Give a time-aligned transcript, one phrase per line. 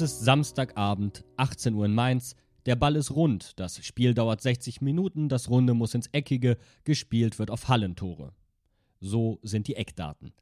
[0.00, 2.36] ist Samstagabend, 18 Uhr in Mainz.
[2.66, 7.38] Der Ball ist rund, das Spiel dauert 60 Minuten, das Runde muss ins Eckige, gespielt
[7.38, 8.32] wird auf Hallentore.
[9.00, 10.32] So sind die Eckdaten.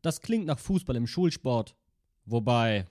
[0.00, 1.74] Das klingt nach Fußball im Schulsport,
[2.24, 2.86] wobei.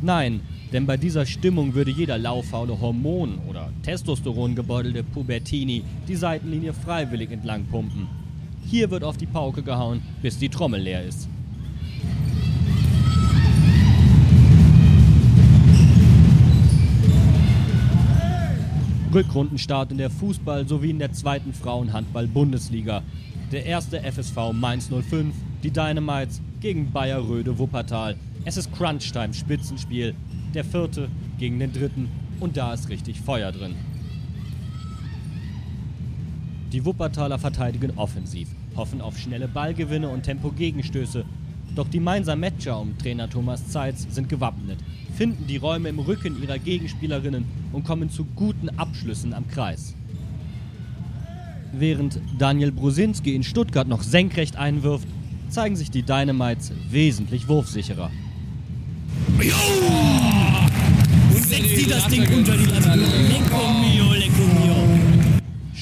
[0.00, 0.40] Nein,
[0.72, 7.66] denn bei dieser Stimmung würde jeder lauffaule Hormon- oder Testosterongebeutelte Pubertini die Seitenlinie freiwillig entlang
[7.66, 8.08] pumpen.
[8.64, 11.28] Hier wird auf die Pauke gehauen, bis die Trommel leer ist.
[19.14, 23.02] Rückrundenstart in der Fußball- sowie in der zweiten Frauenhandball-Bundesliga.
[23.52, 28.16] Der erste FSV Mainz 05, die Dynamites gegen Bayer Röde Wuppertal.
[28.44, 30.14] Es ist Crunchtime, Spitzenspiel.
[30.54, 32.08] Der vierte gegen den dritten
[32.40, 33.74] und da ist richtig Feuer drin.
[36.72, 41.24] Die Wuppertaler verteidigen offensiv, hoffen auf schnelle Ballgewinne und Tempo-Gegenstöße.
[41.76, 44.78] Doch die Mainzer Matcher um Trainer Thomas Zeitz sind gewappnet,
[45.14, 49.94] finden die Räume im Rücken ihrer Gegenspielerinnen und kommen zu guten Abschlüssen am Kreis.
[51.72, 55.06] Während Daniel Brusinski in Stuttgart noch senkrecht einwirft,
[55.50, 58.10] zeigen sich die Dynamites wesentlich wurfsicherer.
[61.34, 62.98] Setzt sie das Ding unter die Latte.
[62.98, 64.25] Lecco mio.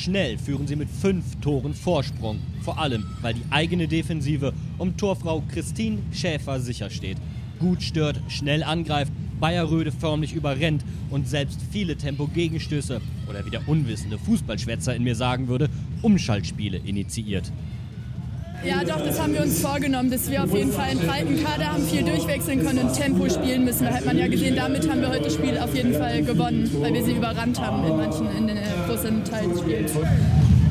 [0.05, 2.39] Schnell führen sie mit fünf Toren Vorsprung.
[2.61, 7.17] Vor allem, weil die eigene Defensive um Torfrau Christine Schäfer sicher steht.
[7.59, 14.19] Gut stört, schnell angreift, Bayerröde förmlich überrennt und selbst viele Tempo-Gegenstöße oder wie der unwissende
[14.19, 15.71] Fußballschwätzer in mir sagen würde,
[16.03, 17.51] Umschaltspiele initiiert.
[18.67, 21.73] Ja, doch, das haben wir uns vorgenommen, dass wir auf jeden Fall einen breiten Kader
[21.73, 23.85] haben, viel durchwechseln können und Tempo spielen müssen.
[23.85, 26.71] Da hat man ja gesehen, damit haben wir heute das Spiel auf jeden Fall gewonnen,
[26.81, 29.93] weil wir sie überrannt haben in manchen, in den äh, großen Teil des Spiels.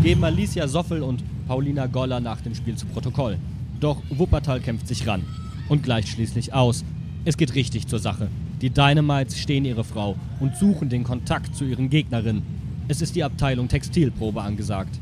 [0.02, 3.38] Geben Alicia Soffel und Paulina Goller nach dem Spiel zu Protokoll.
[3.80, 5.24] Doch Wuppertal kämpft sich ran
[5.70, 6.84] und gleicht schließlich aus.
[7.26, 8.28] Es geht richtig zur Sache.
[8.62, 12.42] Die Dynamites stehen ihre Frau und suchen den Kontakt zu ihren Gegnerinnen.
[12.88, 15.00] Es ist die Abteilung Textilprobe angesagt.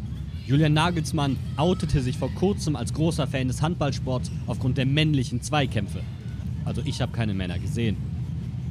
[0.47, 6.01] Julian Nagelsmann outete sich vor kurzem als großer Fan des Handballsports aufgrund der männlichen Zweikämpfe.
[6.65, 7.97] Also ich habe keine Männer gesehen.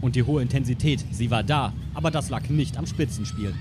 [0.00, 3.54] Und die hohe Intensität, sie war da, aber das lag nicht am Spitzenspiel.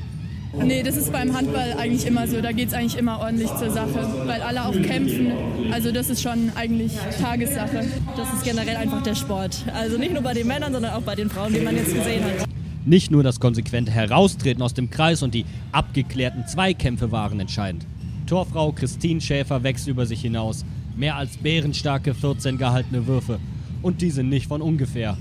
[0.58, 2.42] Nee, das ist beim Handball eigentlich immer so.
[2.42, 5.31] Da geht es eigentlich immer ordentlich zur Sache, weil alle auch kämpfen.
[5.72, 7.86] Also das ist schon eigentlich Tagessache.
[8.18, 9.64] Das ist generell einfach der Sport.
[9.74, 12.24] Also nicht nur bei den Männern, sondern auch bei den Frauen, die man jetzt gesehen
[12.24, 12.50] hat.
[12.86, 17.86] Nicht nur das konsequente Heraustreten aus dem Kreis und die abgeklärten Zweikämpfe waren entscheidend.
[18.29, 20.63] Torfrau Christine Schäfer wächst über sich hinaus.
[20.95, 23.40] Mehr als bärenstarke 14 gehaltene Würfe.
[23.81, 25.17] Und die sind nicht von ungefähr.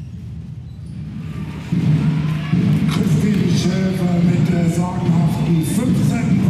[2.91, 6.48] Christine Schäfer mit der sagenhaften 15.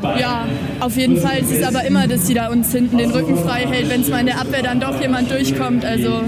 [0.00, 0.18] Parade.
[0.18, 0.46] Ja,
[0.80, 1.40] auf jeden Fall.
[1.42, 4.08] Es ist aber immer, dass sie da uns hinten den Rücken frei hält, wenn es
[4.08, 5.84] mal in der Abwehr dann doch jemand durchkommt.
[5.84, 6.22] Also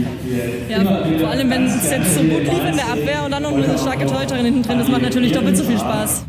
[0.68, 0.84] Ja,
[1.18, 3.78] vor allem wenn es jetzt so gut lief in der Abwehr und dann noch eine
[3.78, 6.26] starke Torhüterin hinten drin, das macht natürlich doppelt so viel Spaß.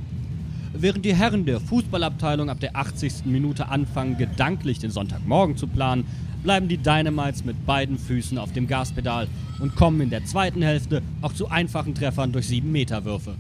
[0.84, 3.24] Während die Herren der Fußballabteilung ab der 80.
[3.24, 6.04] Minute anfangen, gedanklich den Sonntagmorgen zu planen,
[6.44, 9.30] bleiben die Dynamites mit beiden Füßen auf dem Gaspedal
[9.62, 13.36] und kommen in der zweiten Hälfte auch zu einfachen Treffern durch 7-Meter-Würfe.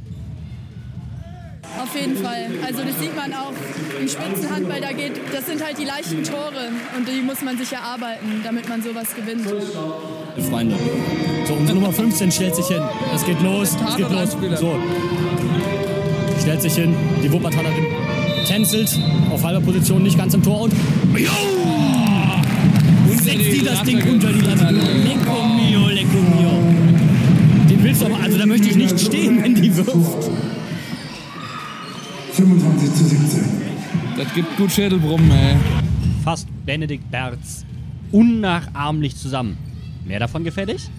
[1.81, 2.45] auf jeden Fall.
[2.65, 3.51] Also das sieht man auch
[3.99, 4.79] im Spitzenhandball.
[4.79, 8.69] Da geht, das sind halt die leichten Tore und die muss man sich erarbeiten, damit
[8.69, 9.45] man sowas gewinnt.
[10.49, 10.77] Freunde.
[11.45, 12.81] So, unsere Nummer 15 stellt sich hin.
[13.13, 14.61] Es geht los, es geht los.
[14.61, 14.79] So.
[16.43, 16.93] Stellt sich hin,
[17.23, 17.85] die Wuppertalerin
[18.45, 18.99] tänzelt
[19.31, 20.73] auf halber Position, nicht ganz im Tor und.
[23.09, 24.73] Und setzt die das Ding unter die Latte.
[24.73, 26.51] Lecco mio, lecco mio.
[27.69, 30.29] Den willst du aber, also da möchte ich nicht stehen, wenn die wirft.
[32.33, 33.43] 25 zu 17.
[34.17, 35.55] Das gibt gut Schädelbrummen, ey.
[36.25, 37.63] Fasst Benedikt Berz
[38.11, 39.57] unnachahmlich zusammen.
[40.03, 40.89] Mehr davon gefällig?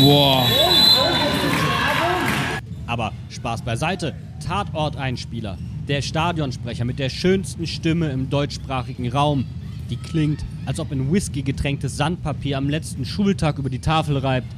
[0.00, 0.44] Boah.
[2.86, 4.14] Aber Spaß beiseite.
[4.46, 5.58] Tatorteinspieler.
[5.88, 9.44] Der Stadionsprecher mit der schönsten Stimme im deutschsprachigen Raum.
[9.90, 14.48] Die klingt, als ob in Whisky getränktes Sandpapier am letzten Schultag über die Tafel reibt.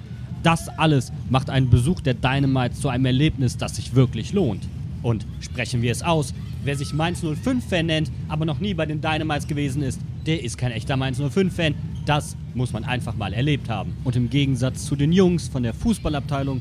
[0.42, 4.68] Das alles macht einen Besuch der Dynamites zu einem Erlebnis, das sich wirklich lohnt.
[5.02, 6.32] Und sprechen wir es aus,
[6.64, 10.58] wer sich Mainz 05-Fan nennt, aber noch nie bei den Dynamites gewesen ist, der ist
[10.58, 11.74] kein echter Mainz 05-Fan.
[12.06, 13.96] Das muss man einfach mal erlebt haben.
[14.04, 16.60] Und im Gegensatz zu den Jungs von der Fußballabteilung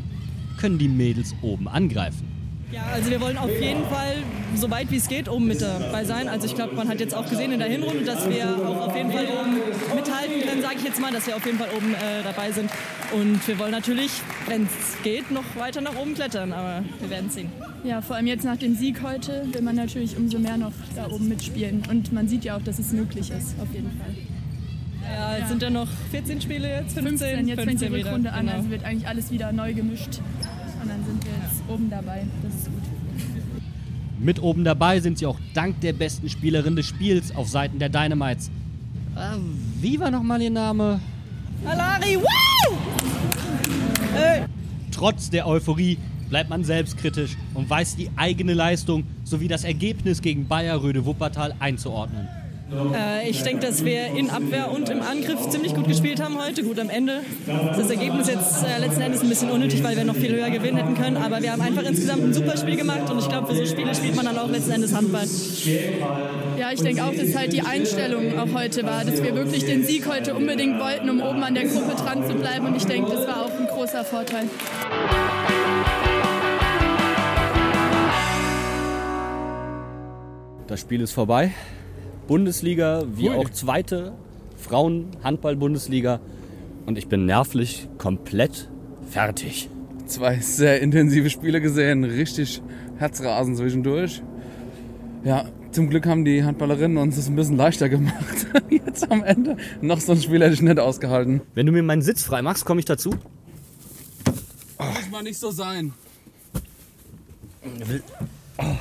[0.57, 2.37] können die Mädels oben angreifen.
[2.71, 4.17] Ja, also wir wollen auf jeden Fall,
[4.55, 6.27] so weit wie es geht, oben mit dabei sein.
[6.27, 8.95] Also ich glaube, man hat jetzt auch gesehen in der Hinrunde, dass wir auch auf
[8.95, 9.55] jeden Fall oben
[9.95, 12.69] mithalten können, sage ich jetzt mal, dass wir auf jeden Fall oben äh, dabei sind.
[13.13, 14.11] Und wir wollen natürlich,
[14.47, 17.49] wenn es geht, noch weiter nach oben klettern, aber wir werden sehen.
[17.85, 21.07] Ja, vor allem jetzt nach dem Sieg heute will man natürlich umso mehr noch da
[21.09, 21.83] oben mitspielen.
[21.89, 24.13] Und man sieht ja auch, dass es möglich ist, auf jeden Fall.
[25.09, 28.05] Ja, jetzt sind ja noch 14 Spiele jetzt, 15, 15, jetzt fängt die 15 wieder,
[28.07, 28.57] Rückrunde an, genau.
[28.57, 30.19] also wird eigentlich alles wieder neu gemischt.
[30.81, 32.25] Und dann sind wir jetzt oben dabei.
[32.43, 32.83] Das ist gut.
[34.19, 37.89] Mit oben dabei sind sie auch dank der besten Spielerin des Spiels auf Seiten der
[37.89, 38.49] Dynamites.
[39.15, 39.37] Äh,
[39.79, 40.99] wie war nochmal ihr Name?
[41.65, 42.17] Alari!
[44.15, 44.43] Ey.
[44.91, 50.47] Trotz der Euphorie bleibt man selbstkritisch und weiß die eigene Leistung sowie das Ergebnis gegen
[50.47, 52.27] Bayer Röde Wuppertal einzuordnen.
[52.71, 56.63] Äh, ich denke, dass wir in Abwehr und im Angriff ziemlich gut gespielt haben heute.
[56.63, 57.21] Gut, am Ende
[57.71, 60.49] ist das Ergebnis jetzt äh, letzten Endes ein bisschen unnötig, weil wir noch viel höher
[60.49, 61.17] gewinnen hätten können.
[61.17, 63.95] Aber wir haben einfach insgesamt ein super Spiel gemacht und ich glaube, für so Spiele
[63.95, 65.25] spielt man dann auch letzten Endes Handball.
[66.57, 69.83] Ja, ich denke auch, dass halt die Einstellung auch heute war, dass wir wirklich den
[69.83, 72.65] Sieg heute unbedingt wollten, um oben an der Gruppe dran zu bleiben.
[72.65, 74.43] Und ich denke, das war auch ein großer Vorteil.
[80.67, 81.53] Das Spiel ist vorbei.
[82.27, 83.35] Bundesliga, wie Ui.
[83.35, 84.13] auch zweite
[84.57, 86.19] Frauen-Handball-Bundesliga.
[86.85, 88.69] Und ich bin nervlich komplett
[89.09, 89.69] fertig.
[90.05, 92.61] Zwei sehr intensive Spiele gesehen, richtig
[92.97, 94.21] Herzrasen zwischendurch.
[95.23, 98.47] Ja, zum Glück haben die Handballerinnen uns das ein bisschen leichter gemacht.
[98.69, 99.57] Jetzt am Ende.
[99.81, 101.41] Noch so ein Spiel hätte ich nicht ausgehalten.
[101.53, 103.11] Wenn du mir meinen Sitz frei machst, komme ich dazu.
[104.79, 105.93] Muss mal nicht so sein.
[108.57, 108.77] Super.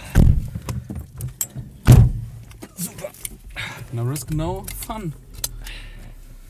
[3.96, 5.14] No risk, no fun.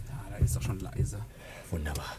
[0.08, 1.18] Ja, da ist doch schon leise.
[1.70, 2.16] Wunderbar.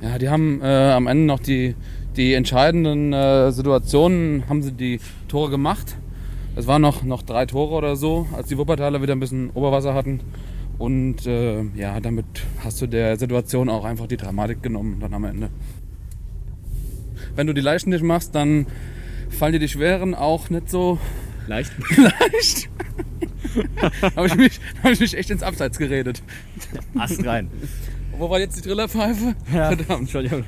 [0.00, 1.74] Ja, die haben äh, am Ende noch die,
[2.16, 5.98] die entscheidenden äh, Situationen, haben sie die Tore gemacht.
[6.56, 9.92] Es waren noch, noch drei Tore oder so, als die Wuppertaler wieder ein bisschen Oberwasser
[9.92, 10.20] hatten.
[10.78, 12.24] Und äh, ja, damit
[12.64, 15.50] hast du der Situation auch einfach die Dramatik genommen dann am Ende.
[17.36, 18.64] Wenn du die Leichten nicht machst, dann
[19.30, 20.98] fallen dir die Schweren auch nicht so
[21.46, 21.72] Leicht.
[21.96, 22.68] leicht.
[24.16, 26.22] habe ich, mich- hab ich mich echt ins Abseits geredet.
[26.96, 27.50] Ast rein.
[28.18, 29.34] Wo war jetzt die Trillerpfeife?
[29.52, 30.00] Ja, Verdammt.
[30.00, 30.44] Entschuldigung.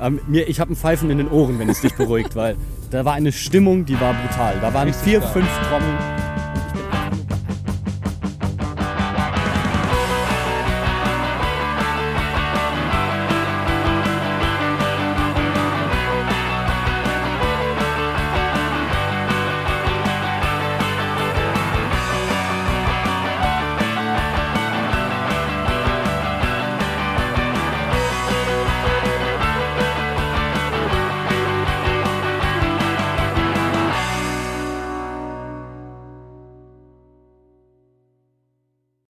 [0.00, 2.56] Ähm, mir, ich habe ein Pfeifen in den Ohren, wenn es dich beruhigt, weil
[2.90, 4.58] da war eine Stimmung, die war brutal.
[4.60, 5.96] Da waren vier, fünf Trommeln